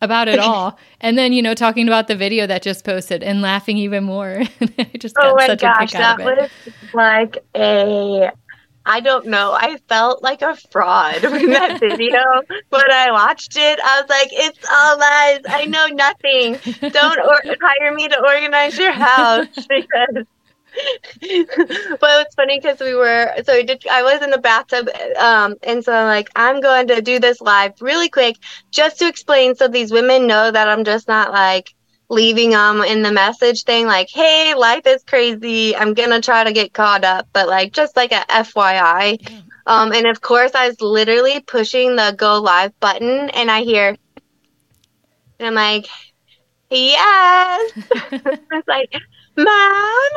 [0.03, 0.79] about it all.
[1.01, 4.43] And then, you know, talking about the video that just posted and laughing even more.
[4.79, 6.51] I just Oh my gosh, that was
[6.93, 8.31] like a.
[8.85, 9.53] I don't know.
[9.53, 12.21] I felt like a fraud in that video
[12.71, 13.79] when I watched it.
[13.81, 15.41] I was like, "It's all lies.
[15.47, 16.59] I know nothing.
[16.91, 20.27] Don't or- hire me to organize your house." Because,
[21.21, 23.87] but it's funny because we were so we did.
[23.91, 27.41] I was in the bathtub, um, and so I'm like, I'm going to do this
[27.41, 28.37] live really quick
[28.71, 31.75] just to explain so these women know that I'm just not like
[32.09, 35.75] leaving them in the message thing like hey life is crazy.
[35.77, 39.19] I'm gonna try to get caught up but like just like a fyi
[39.67, 43.97] um and of course i was literally pushing the go live button and i hear
[45.39, 45.87] and i'm like
[46.71, 47.73] yes.
[47.95, 48.93] I was like
[49.37, 50.11] mom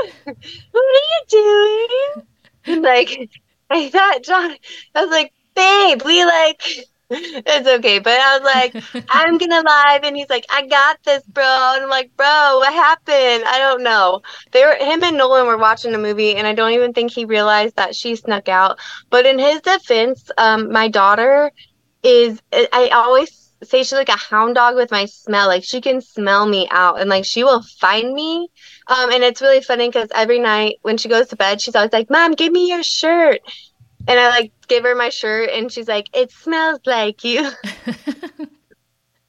[0.72, 2.26] what are you doing
[2.68, 3.30] and like
[3.70, 4.56] I thought John,
[4.94, 6.62] I was like, babe, we like,
[7.10, 8.00] it's okay.
[8.00, 8.76] But I was like,
[9.10, 11.44] I'm gonna live, and he's like, I got this, bro.
[11.76, 13.44] And I'm like, bro, what happened?
[13.48, 14.22] I don't know.
[14.52, 17.26] They were him and Nolan were watching a movie, and I don't even think he
[17.26, 18.78] realized that she snuck out.
[19.10, 21.52] But in his defense, um, my daughter
[22.04, 22.42] is.
[22.54, 25.48] I always say she's like a hound dog with my smell.
[25.48, 28.50] Like she can smell me out, and like she will find me.
[28.88, 31.94] Um, and it's really funny because every night when she goes to bed, she's always
[31.94, 33.42] like, "Mom, give me your shirt."
[34.08, 37.50] And I like give her my shirt, and she's like, "It smells like you,"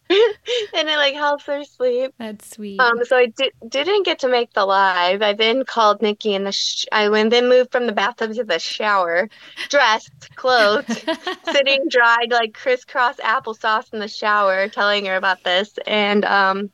[0.75, 2.13] and it like helps her sleep.
[2.19, 2.81] That's sweet.
[2.81, 5.23] Um, so I di- didn't get to make the live.
[5.23, 8.45] I then called Nikki, and the sh- I went then moved from the bathtub to
[8.45, 9.29] the shower,
[9.69, 11.05] dressed, clothed,
[11.53, 16.71] sitting dried like crisscross applesauce in the shower, telling her about this, and um.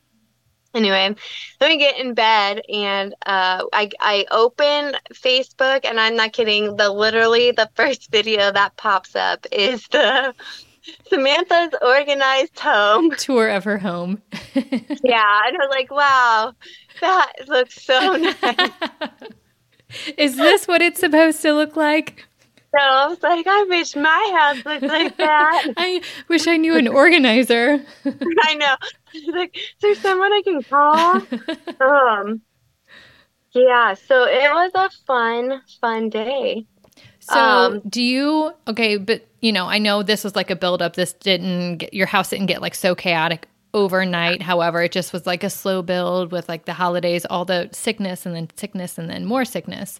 [0.75, 1.13] Anyway,
[1.59, 6.75] then we get in bed and uh, I I open Facebook and I'm not kidding.
[6.77, 10.33] The literally the first video that pops up is the
[11.07, 14.21] Samantha's organized home tour of her home.
[14.55, 16.53] yeah, and I was like, wow,
[17.01, 18.71] that looks so nice.
[20.17, 22.25] is this what it's supposed to look like?
[22.75, 25.67] So I was like, I wish my house looked like that.
[25.77, 27.85] I wish I knew an organizer.
[28.05, 28.75] I know.
[29.27, 31.21] Like, is there someone I can call?
[31.79, 32.41] um,
[33.51, 33.93] yeah.
[33.93, 36.65] So it was a fun, fun day.
[37.25, 38.53] So um, do you?
[38.67, 40.95] Okay, but you know, I know this was like a buildup.
[40.95, 44.41] This didn't get your house didn't get like so chaotic overnight.
[44.41, 48.25] However, it just was like a slow build with like the holidays, all the sickness,
[48.25, 49.99] and then sickness, and then more sickness.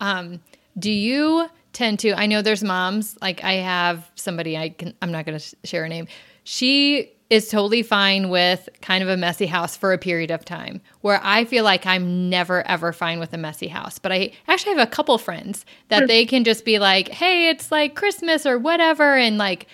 [0.00, 0.40] Um,
[0.78, 1.48] do you?
[1.72, 5.38] tend to i know there's moms like i have somebody i can i'm not going
[5.38, 6.06] to share her name
[6.44, 10.82] she is totally fine with kind of a messy house for a period of time
[11.00, 14.76] where i feel like i'm never ever fine with a messy house but i actually
[14.76, 18.58] have a couple friends that they can just be like hey it's like christmas or
[18.58, 19.66] whatever and like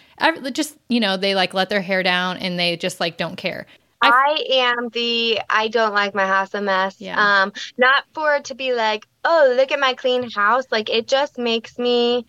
[0.52, 3.66] just you know they like let their hair down and they just like don't care
[4.00, 7.00] I, I am the I don't like my house a mess.
[7.00, 7.16] Yeah.
[7.18, 10.66] Um, not for it to be like, oh, look at my clean house.
[10.70, 12.24] Like it just makes me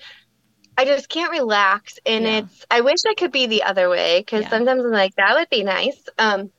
[0.79, 2.37] I just can't relax and yeah.
[2.37, 4.49] it's I wish I could be the other way cuz yeah.
[4.49, 6.01] sometimes I'm like that would be nice.
[6.17, 6.51] Um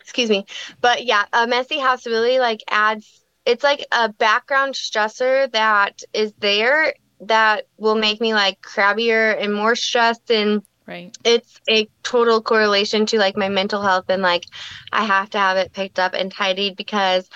[0.00, 0.46] excuse me.
[0.80, 6.32] But yeah, a messy house really like adds it's like a background stressor that is
[6.38, 11.16] there that will make me like crabbier and more stressed and Right.
[11.22, 14.44] It's a total correlation to like my mental health and like
[14.90, 17.28] I have to have it picked up and tidied because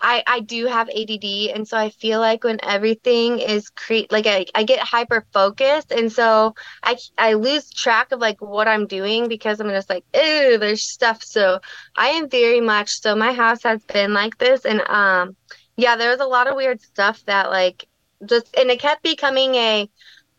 [0.00, 4.26] I, I do have ADD and so I feel like when everything is create like
[4.26, 8.86] I, I get hyper focused and so I I lose track of like what I'm
[8.86, 11.60] doing because I'm just like oh there's stuff so
[11.96, 15.36] I am very much so my house has been like this and um
[15.76, 17.86] yeah there was a lot of weird stuff that like
[18.28, 19.88] just and it kept becoming a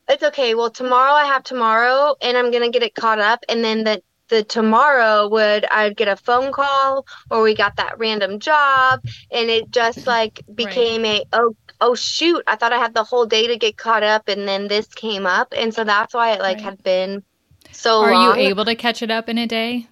[0.10, 0.56] it's okay.
[0.56, 3.43] Well, tomorrow I have tomorrow and I'm to get it caught up.
[3.50, 7.97] And then the, the tomorrow would, I'd get a phone call or we got that
[7.99, 9.01] random job.
[9.31, 11.23] And it just like became right.
[11.33, 14.27] a, oh, oh shoot, I thought I had the whole day to get caught up.
[14.27, 15.53] And then this came up.
[15.55, 16.63] And so that's why it like right.
[16.63, 17.23] had been
[17.71, 18.39] so Are long.
[18.39, 19.87] you able to catch it up in a day?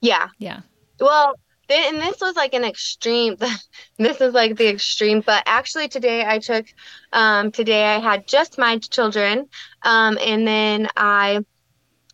[0.00, 0.28] Yeah.
[0.38, 0.60] Yeah.
[0.98, 1.34] Well,
[1.70, 3.36] and this was like an extreme
[3.98, 6.66] this is like the extreme but actually today i took
[7.12, 9.46] um today i had just my children
[9.82, 11.44] um and then i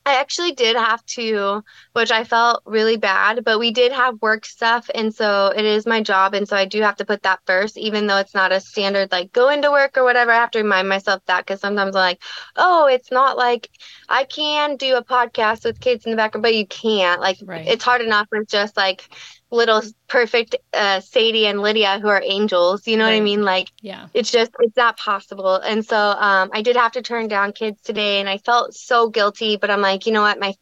[0.06, 4.46] I actually did have to, which I felt really bad, but we did have work
[4.46, 4.88] stuff.
[4.94, 6.32] And so it is my job.
[6.32, 9.10] And so I do have to put that first, even though it's not a standard
[9.10, 10.30] like go into work or whatever.
[10.30, 12.22] I have to remind myself that because sometimes I'm like,
[12.54, 13.68] oh, it's not like
[14.08, 17.20] I can do a podcast with kids in the background, but you can't.
[17.20, 17.66] Like, right.
[17.66, 19.08] it's hard enough with just like
[19.50, 22.86] little perfect uh, Sadie and Lydia who are angels.
[22.86, 23.12] You know right.
[23.12, 23.42] what I mean?
[23.42, 25.56] Like, yeah, it's just it's not possible.
[25.56, 29.08] And so um, I did have to turn down kids today, and I felt so
[29.08, 29.56] guilty.
[29.56, 30.54] But I'm like, you know what, my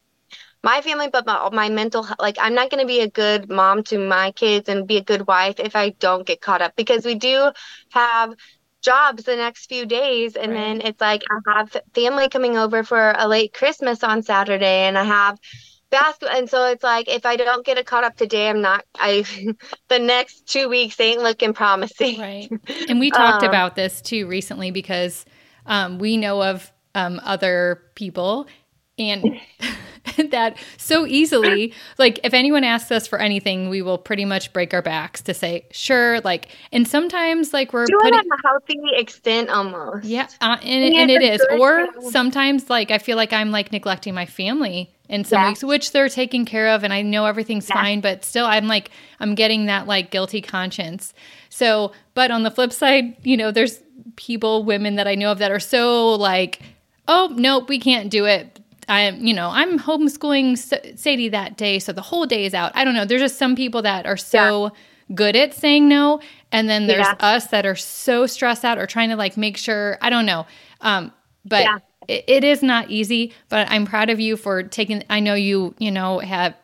[0.63, 3.83] my family, but my, my mental like I'm not going to be a good mom
[3.83, 7.05] to my kids and be a good wife if I don't get caught up because
[7.05, 7.51] we do
[7.91, 8.33] have
[8.81, 10.57] jobs the next few days and right.
[10.57, 14.97] then it's like I have family coming over for a late Christmas on Saturday and
[14.97, 15.39] I have
[15.95, 18.83] basketball and so it's like if i don't get it caught up today i'm not
[18.99, 19.23] i
[19.89, 22.19] the next two weeks ain't looking promising.
[22.19, 22.51] Right.
[22.89, 25.25] And we talked um, about this too recently because
[25.65, 28.47] um, we know of um, other people
[28.97, 29.39] and
[30.31, 34.73] that so easily like if anyone asks us for anything we will pretty much break
[34.73, 39.49] our backs to say sure like and sometimes like we're Do putting a healthy extent
[39.49, 43.71] almost yeah uh, and, and it is or sometimes like i feel like i'm like
[43.71, 45.49] neglecting my family in some Yeah.
[45.49, 47.75] weeks, which they're taking care of, and I know everything's Yeah.
[47.75, 48.89] fine, but still, I'm like,
[49.19, 51.13] I'm getting that like guilty conscience.
[51.49, 53.81] So, but on the flip side, you know, there's
[54.15, 56.59] people, women that I know of that are so like,
[57.07, 58.54] oh, nope, we can't do it.
[58.87, 60.57] I'm, you know, I'm homeschooling
[60.97, 62.71] Sadie that day, so the whole day is out.
[62.75, 63.05] I don't know.
[63.05, 64.71] There's just some people that are so
[65.13, 66.19] good at saying no,
[66.51, 67.15] and then there's Yeah.
[67.19, 69.97] us that are so stressed out or trying to like make sure.
[70.01, 70.45] I don't know.
[70.81, 71.11] Um,
[71.45, 71.77] but Yeah.
[72.07, 73.33] it, it is not easy.
[73.49, 75.03] But I'm proud of you for taking.
[75.09, 76.55] I know you, you know, have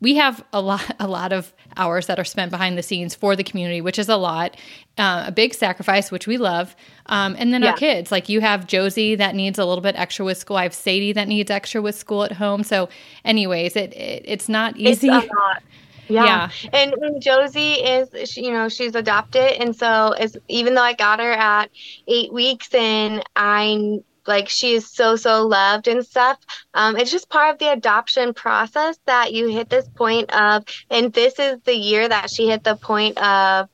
[0.00, 3.36] we have a lot a lot of hours that are spent behind the scenes for
[3.36, 4.56] the community which is a lot
[4.98, 6.74] uh, a big sacrifice which we love
[7.06, 10.24] um, and then our kids like you have josie that needs a little bit extra
[10.24, 12.88] with school i have sadie that needs extra with school at home so
[13.24, 15.62] anyways it, it it's not It's easy lot.
[16.08, 16.24] Yeah.
[16.24, 16.50] Yeah.
[16.72, 19.60] And, and Josie is, she, you know, she's adopted.
[19.60, 21.70] And so it's, even though I got her at
[22.06, 26.38] eight weeks and I, like, she is so, so loved and stuff,
[26.74, 31.12] um, it's just part of the adoption process that you hit this point of, and
[31.12, 33.68] this is the year that she hit the point of,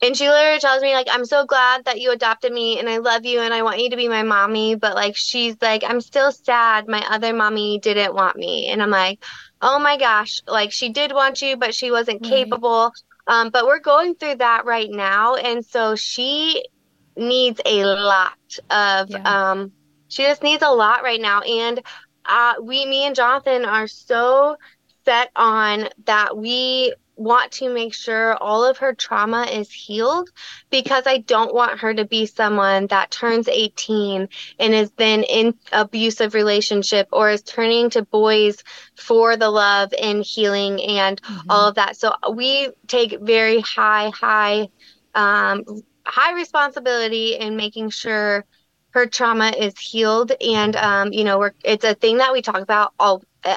[0.00, 2.98] and she literally tells me, like, I'm so glad that you adopted me and I
[2.98, 4.76] love you and I want you to be my mommy.
[4.76, 8.68] But, like, she's like, I'm still sad my other mommy didn't want me.
[8.68, 9.22] And I'm like,
[9.60, 12.28] oh my gosh, like, she did want you, but she wasn't Right.
[12.28, 12.92] capable.
[13.26, 15.34] Um, but we're going through that right now.
[15.34, 16.64] And so she
[17.18, 18.32] needs a lot
[18.70, 19.50] of, Yeah.
[19.52, 19.72] um,
[20.08, 21.40] she just needs a lot right now.
[21.42, 21.80] And
[22.24, 24.56] uh, we, me and Jonathan are so
[25.04, 30.28] set on that we want to make sure all of her trauma is healed
[30.70, 34.28] because I don't want her to be someone that turns 18
[34.58, 38.58] and is then in abusive relationship or is turning to boys
[38.96, 41.96] for the love and healing and all of that.
[41.96, 44.68] So we take very high, high,
[45.14, 45.64] um,
[46.08, 48.44] high responsibility in making sure
[48.90, 50.32] her trauma is healed.
[50.40, 53.56] And, um, you know, we're, it's a thing that we talk about all, uh,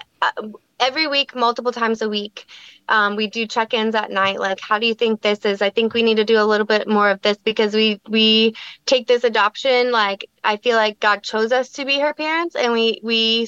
[0.79, 2.45] every week, multiple times a week.
[2.89, 4.39] Um, we do check-ins at night.
[4.39, 5.61] Like, how do you think this is?
[5.61, 8.55] I think we need to do a little bit more of this because we, we
[8.85, 9.91] take this adoption.
[9.91, 13.47] Like, I feel like God chose us to be her parents and we, we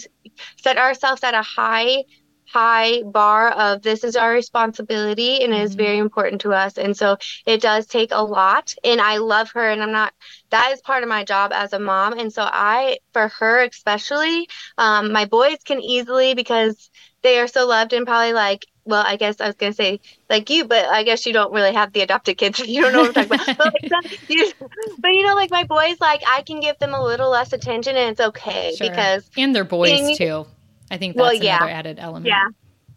[0.61, 2.05] set ourselves at a high,
[2.53, 5.77] high bar of this is our responsibility and it is Mhm.
[5.77, 6.77] very important to us.
[6.77, 8.73] And so it does take a lot.
[8.83, 10.13] And I love her and I'm not,
[10.51, 12.13] that is part of my job as a mom.
[12.17, 16.89] And so I, for her especially, um, my boys can easily because
[17.23, 20.49] they are so loved and probably like, well, I guess I was gonna say like
[20.49, 22.59] you, but I guess you don't really have the adopted kids.
[22.65, 23.57] You don't know what I'm talking about.
[23.57, 24.51] But, like, you,
[24.99, 27.95] but you know, like my boys, like I can give them a little less attention
[27.95, 28.87] and it's okay Sure.
[28.89, 30.45] because and they're boys too
[30.91, 31.57] i think Well, that's yeah.
[31.57, 32.45] another added element Yeah.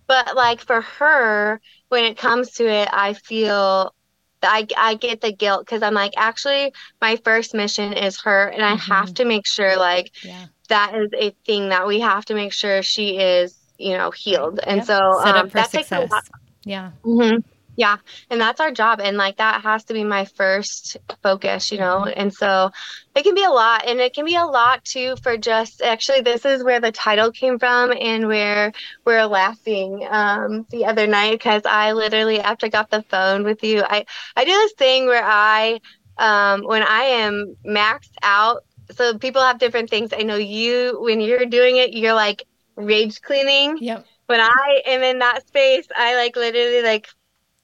[0.09, 3.95] But like for her, when it comes to it, I feel
[4.43, 8.63] I, I get the guilt because I'm like, actually, my first mission is her, and
[8.65, 12.35] I have to make sure like yeah that is a thing that we have to
[12.35, 14.61] make sure she is, you know, healed.
[14.67, 14.87] And Yep.
[14.87, 16.25] so um, that takes a lot.
[16.65, 17.37] yeah hmm
[17.77, 17.99] Yeah,
[18.31, 22.05] and that's our job, and like that has to be my first focus, you know.
[22.05, 22.71] And so
[23.15, 26.23] it can be a lot, and it can be a lot too for just actually.
[26.23, 28.73] This is where the title came from, and where
[29.05, 33.63] we're laughing um, the other night because I literally after I got the phone with
[33.63, 35.81] you, I I do this thing where I
[36.19, 38.65] um, when I am maxed out.
[38.93, 40.13] So people have different things.
[40.17, 42.45] I know you when you're doing it, you're like
[42.77, 47.07] rage cleaning yep when I am in that space, I like literally like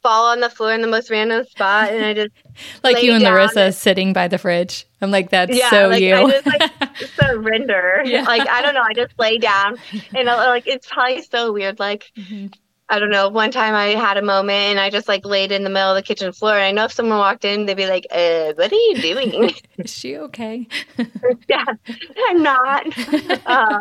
[0.02, 2.32] fall on the floor in the most random spot, and I just
[2.84, 6.14] like you and larissa sitting by the fridge i'm like that's Yeah, so like, you
[6.14, 8.02] I just, like, surrender.
[8.04, 8.22] Yeah.
[8.22, 9.76] Like I don't know, I just lay down,
[10.14, 11.78] and uh, like it's probably so weird.
[11.78, 12.52] Like Mhm.
[12.88, 13.30] I don't know.
[13.30, 15.96] One time I had a moment, and I just like laid in the middle of
[15.96, 16.54] the kitchen floor.
[16.56, 19.52] And I know if someone walked in, they'd be like, "Uh, what are you doing?"
[19.78, 20.66] is she okay
[21.48, 21.64] yeah,
[22.28, 22.84] I'm not.
[23.46, 23.80] Uh,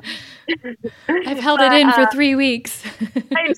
[1.10, 2.84] i've held it But, in for uh, three weeks
[3.36, 3.54] I-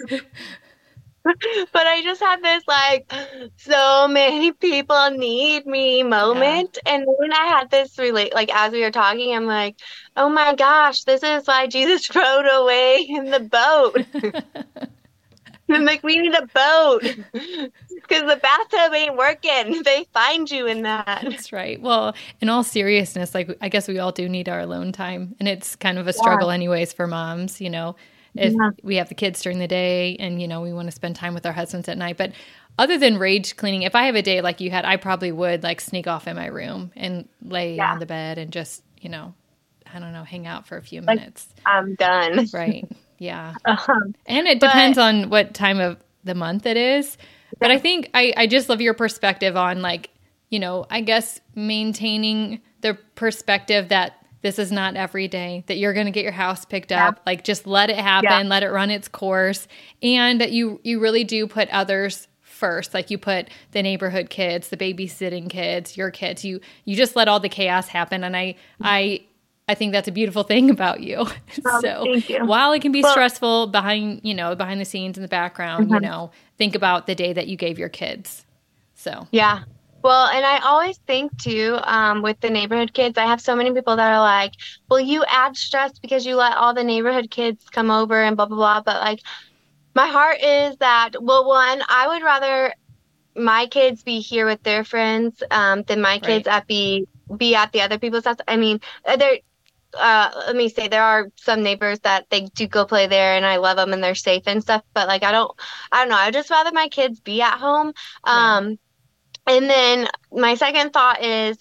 [1.72, 3.12] but I just had this like
[3.56, 6.78] so many people need me moment.
[6.86, 9.78] And then I had this relate like as we were talking I'm like
[10.18, 14.06] oh my gosh this is why Jesus rowed away in the boat.
[15.70, 17.04] I'm like we need a boat.
[17.32, 19.82] Because the bathtub ain't working.
[19.84, 21.22] They find you in that.
[21.24, 21.82] That's right.
[21.82, 25.48] Well, in all seriousness, like I guess we all do need our alone time, and
[25.48, 27.62] it's kind of a struggle, anyways, for moms.
[27.62, 27.96] You know,
[28.36, 28.70] if Yeah.
[28.84, 31.34] we have the kids during the day, and you know we want to spend time
[31.34, 32.32] with our husbands at night, but
[32.80, 35.62] other than rage cleaning, if I have a day like you had, I probably would
[35.64, 37.92] like sneak off in my room and lay Yeah.
[37.92, 39.34] on the bed and just you know,
[39.94, 41.48] I don't know, hang out for a few Like- minutes.
[41.66, 42.86] I'm done Right.
[43.20, 43.54] Yeah.
[43.66, 47.18] um, And it But- depends on what time of the month it is.
[47.60, 50.10] But I think I, I just love your perspective on like,
[50.50, 55.94] you know, I guess maintaining the perspective that This is not every day that you're
[55.94, 57.22] going to get your house picked up.
[57.26, 58.44] Like just let it happen, yeah.
[58.44, 59.68] let it run its course.
[60.04, 62.94] And that you you really do put others first.
[62.94, 66.44] Like you put the neighborhood kids, the babysitting kids, your kids.
[66.44, 69.26] You you just let all the chaos happen and I I
[69.68, 71.26] I think that's a beautiful thing about you.
[71.66, 72.46] Oh, so you.
[72.46, 75.86] while it can be well, stressful behind, you know, behind the scenes in the background,
[75.86, 75.96] mm-hmm.
[75.96, 78.46] you know, think about the day that you gave your kids.
[78.96, 79.64] So yeah,
[80.04, 83.72] well, and I always think too, um, with the neighborhood kids, I have so many
[83.72, 84.54] people that are like,
[84.90, 88.46] well, you add stress because you let all the neighborhood kids come over and blah,
[88.46, 88.82] blah, blah.
[88.82, 89.20] But like,
[89.96, 92.74] my heart is that, well, one, I would rather
[93.36, 96.58] my kids be here with their friends um, than my kids right.
[96.58, 98.38] at be be at the other people's house.
[98.48, 99.38] I mean, uh, there.
[99.96, 103.46] Uh, let me say there are some neighbors that they do go play there, and
[103.46, 104.82] I love them and they're safe and stuff.
[104.96, 105.52] But like, I don't,
[105.92, 106.18] I don't know.
[106.18, 107.94] I would just rather my kids be at home.
[108.24, 108.80] Um,
[109.48, 111.58] and then my second thought is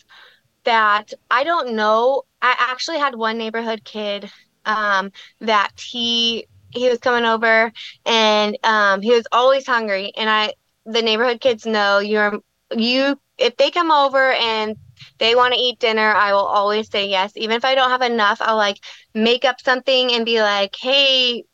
[0.64, 2.22] that I don't know.
[2.42, 4.30] I actually had one neighborhood kid
[4.64, 7.72] um, that he he was coming over
[8.06, 10.12] and um, he was always hungry.
[10.16, 10.54] And I
[10.86, 12.38] the neighborhood kids know you're
[12.76, 14.76] you if they come over and
[15.18, 17.32] they want to eat dinner, I will always say yes.
[17.36, 18.78] Even if I don't have enough, I'll like
[19.14, 21.44] make up something and be like, hey,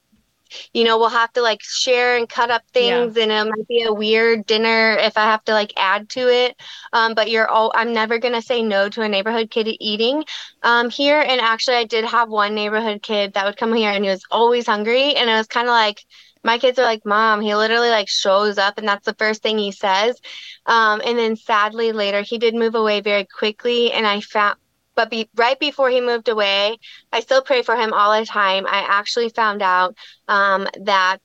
[0.72, 3.22] you know, we'll have to like share and cut up things, yeah.
[3.22, 6.56] and it might be a weird dinner if I have to like add to it.
[6.92, 10.24] Um, but you're all, I'm never gonna say no to a neighborhood kid eating
[10.62, 11.20] um, here.
[11.20, 14.24] And actually, I did have one neighborhood kid that would come here, and he was
[14.30, 16.04] always hungry, and it was kind of like
[16.44, 19.58] my kids are like, Mom, he literally like shows up and that's the first thing
[19.58, 20.18] he says.
[20.66, 24.56] Um, and then sadly later he did move away very quickly and I found
[24.98, 26.76] but be, right before he moved away,
[27.12, 28.66] I still pray for him all the time.
[28.66, 29.94] I actually found out
[30.26, 31.20] um, that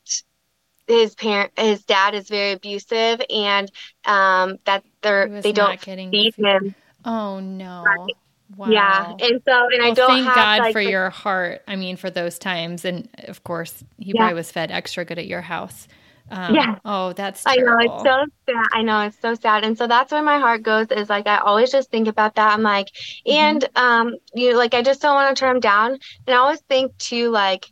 [0.86, 3.72] his parent, his dad, is very abusive, and
[4.06, 6.76] um, that they're they don't feed him.
[7.04, 7.84] Oh no!
[8.56, 8.70] Wow.
[8.70, 10.10] Yeah, and so and well, I don't.
[10.10, 11.64] Thank have, God like, for your heart.
[11.68, 14.20] I mean, for those times, and of course, he yeah.
[14.20, 15.88] probably was fed extra good at your house.
[16.32, 16.80] Um, yeah.
[16.86, 17.70] Oh, that's terrible.
[17.70, 18.66] I know it's so sad.
[18.74, 20.88] I know it's so sad, and so that's where my heart goes.
[20.88, 22.54] Is like I always just think about that.
[22.54, 23.32] I'm like, mm-hmm.
[23.32, 26.38] and um, you know, like I just don't want to turn them down, and I
[26.38, 27.68] always think too like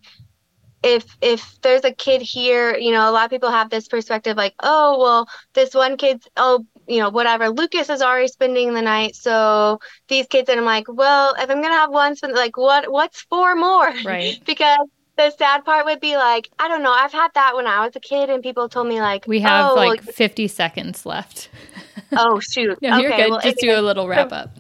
[0.84, 4.38] if if there's a kid here, you know, a lot of people have this perspective
[4.38, 8.82] like, oh well, this one kid's oh you know whatever Lucas is already spending the
[8.82, 12.58] night, so these kids and I'm like, well, if I'm gonna have one spend like
[12.58, 13.93] what what's four more?
[14.04, 14.39] Right.
[14.45, 14.88] because
[15.22, 16.92] the sad part would be like, I don't know.
[16.92, 19.72] I've had that when I was a kid, and people told me like, we have
[19.72, 21.50] oh, like 50 seconds left.
[22.14, 22.78] oh shoot!
[22.82, 23.30] no, okay, you're good.
[23.32, 24.58] Well, Just do a little wrap up.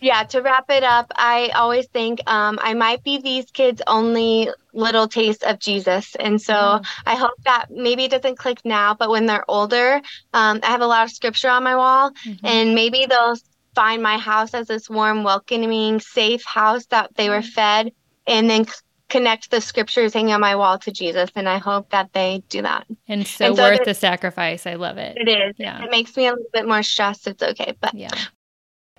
[0.00, 4.50] Yeah, to wrap it up, I always think um, I might be these kids' only
[4.74, 6.14] little taste of Jesus.
[6.16, 6.86] And so mm.
[7.06, 10.02] I hope that maybe it doesn't click now, but when they're older,
[10.34, 12.44] um, I have a lot of scripture on my wall, mm-hmm.
[12.44, 13.36] and maybe they'll
[13.74, 17.90] find my house as this warm, welcoming, safe house that they were fed,
[18.26, 18.66] and then
[19.08, 22.62] connect the scriptures hanging on my wall to Jesus, and I hope that they do
[22.62, 22.86] that.
[23.08, 24.66] And so, and so worth the sacrifice.
[24.66, 25.16] I love it.
[25.16, 25.54] It is.
[25.58, 25.84] Yeah.
[25.84, 27.26] It makes me a little bit more stressed.
[27.26, 28.08] It's okay, but yeah.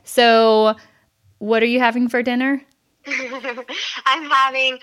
[0.03, 0.75] So,
[1.39, 2.61] what are you having for dinner?
[3.07, 4.79] I'm having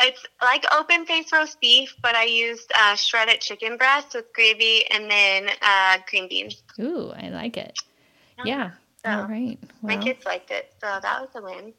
[0.00, 4.84] it's like open face roast beef, but I used uh, shredded chicken breast with gravy
[4.90, 6.62] and then uh, green beans.
[6.80, 7.78] Ooh, I like it.
[8.44, 8.72] Yeah.
[9.04, 9.58] So All right.
[9.82, 11.72] Well, my kids liked it, so that was a win.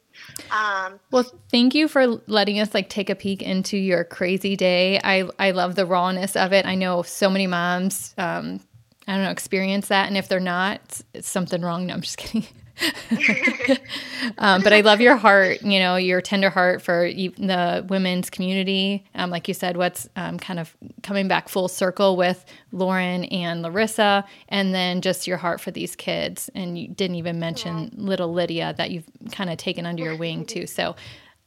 [0.52, 5.00] Um, well, thank you for letting us like take a peek into your crazy day.
[5.04, 6.66] I I love the rawness of it.
[6.66, 8.60] I know so many moms, um,
[9.08, 11.88] I don't know, experience that, and if they're not, it's, it's something wrong.
[11.88, 12.48] No, I'm just kidding.
[14.40, 19.06] um, but I love your heart, you know, your tender heart for the women's community.
[19.16, 23.62] Um, like you said, what's um, kind of coming back full circle with Lauren and
[23.62, 26.50] Larissa, and then just your heart for these kids.
[26.56, 30.46] And you didn't even mention little Lydia that you've kind of taken under your wing
[30.46, 30.66] too.
[30.74, 30.96] So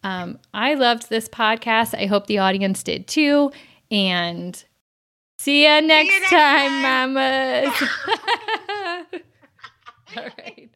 [0.05, 1.93] um, I loved this podcast.
[2.01, 3.51] I hope the audience did too.
[3.91, 4.63] And
[5.37, 7.83] see you next, see you next time, time, mamas.
[10.17, 10.71] All right.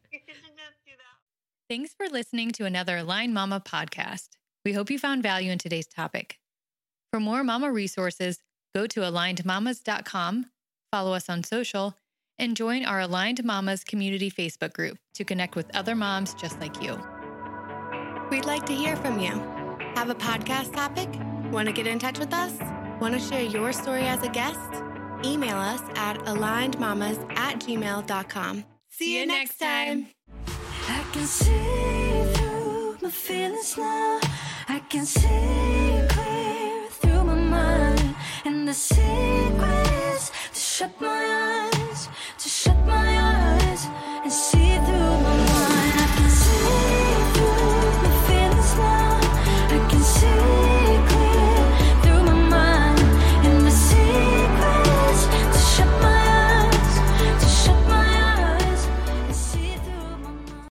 [1.71, 4.31] Thanks for listening to another Aligned Mama podcast.
[4.65, 6.41] We hope you found value in today's topic.
[7.13, 8.41] For more mama resources,
[8.75, 10.47] go to alignedmamas.com,
[10.91, 11.95] follow us on social,
[12.41, 16.83] and join our Aligned Mamas community Facebook group to connect with other moms just like
[16.83, 16.99] you.
[18.33, 19.31] We'd like to hear from you.
[19.95, 21.09] Have a podcast topic?
[21.53, 22.59] Want to get in touch with us?
[23.01, 24.59] Want to share your story as a guest?
[25.25, 28.65] Email us at alignedmamas at gmail.com.
[28.89, 30.09] See you next time.
[30.93, 34.21] I can see through my feelings now.
[34.69, 38.15] I can see clear through my mind.
[38.45, 41.23] And the secrets to shut my
[41.73, 43.87] eyes, to shut my eyes
[44.25, 44.60] and see.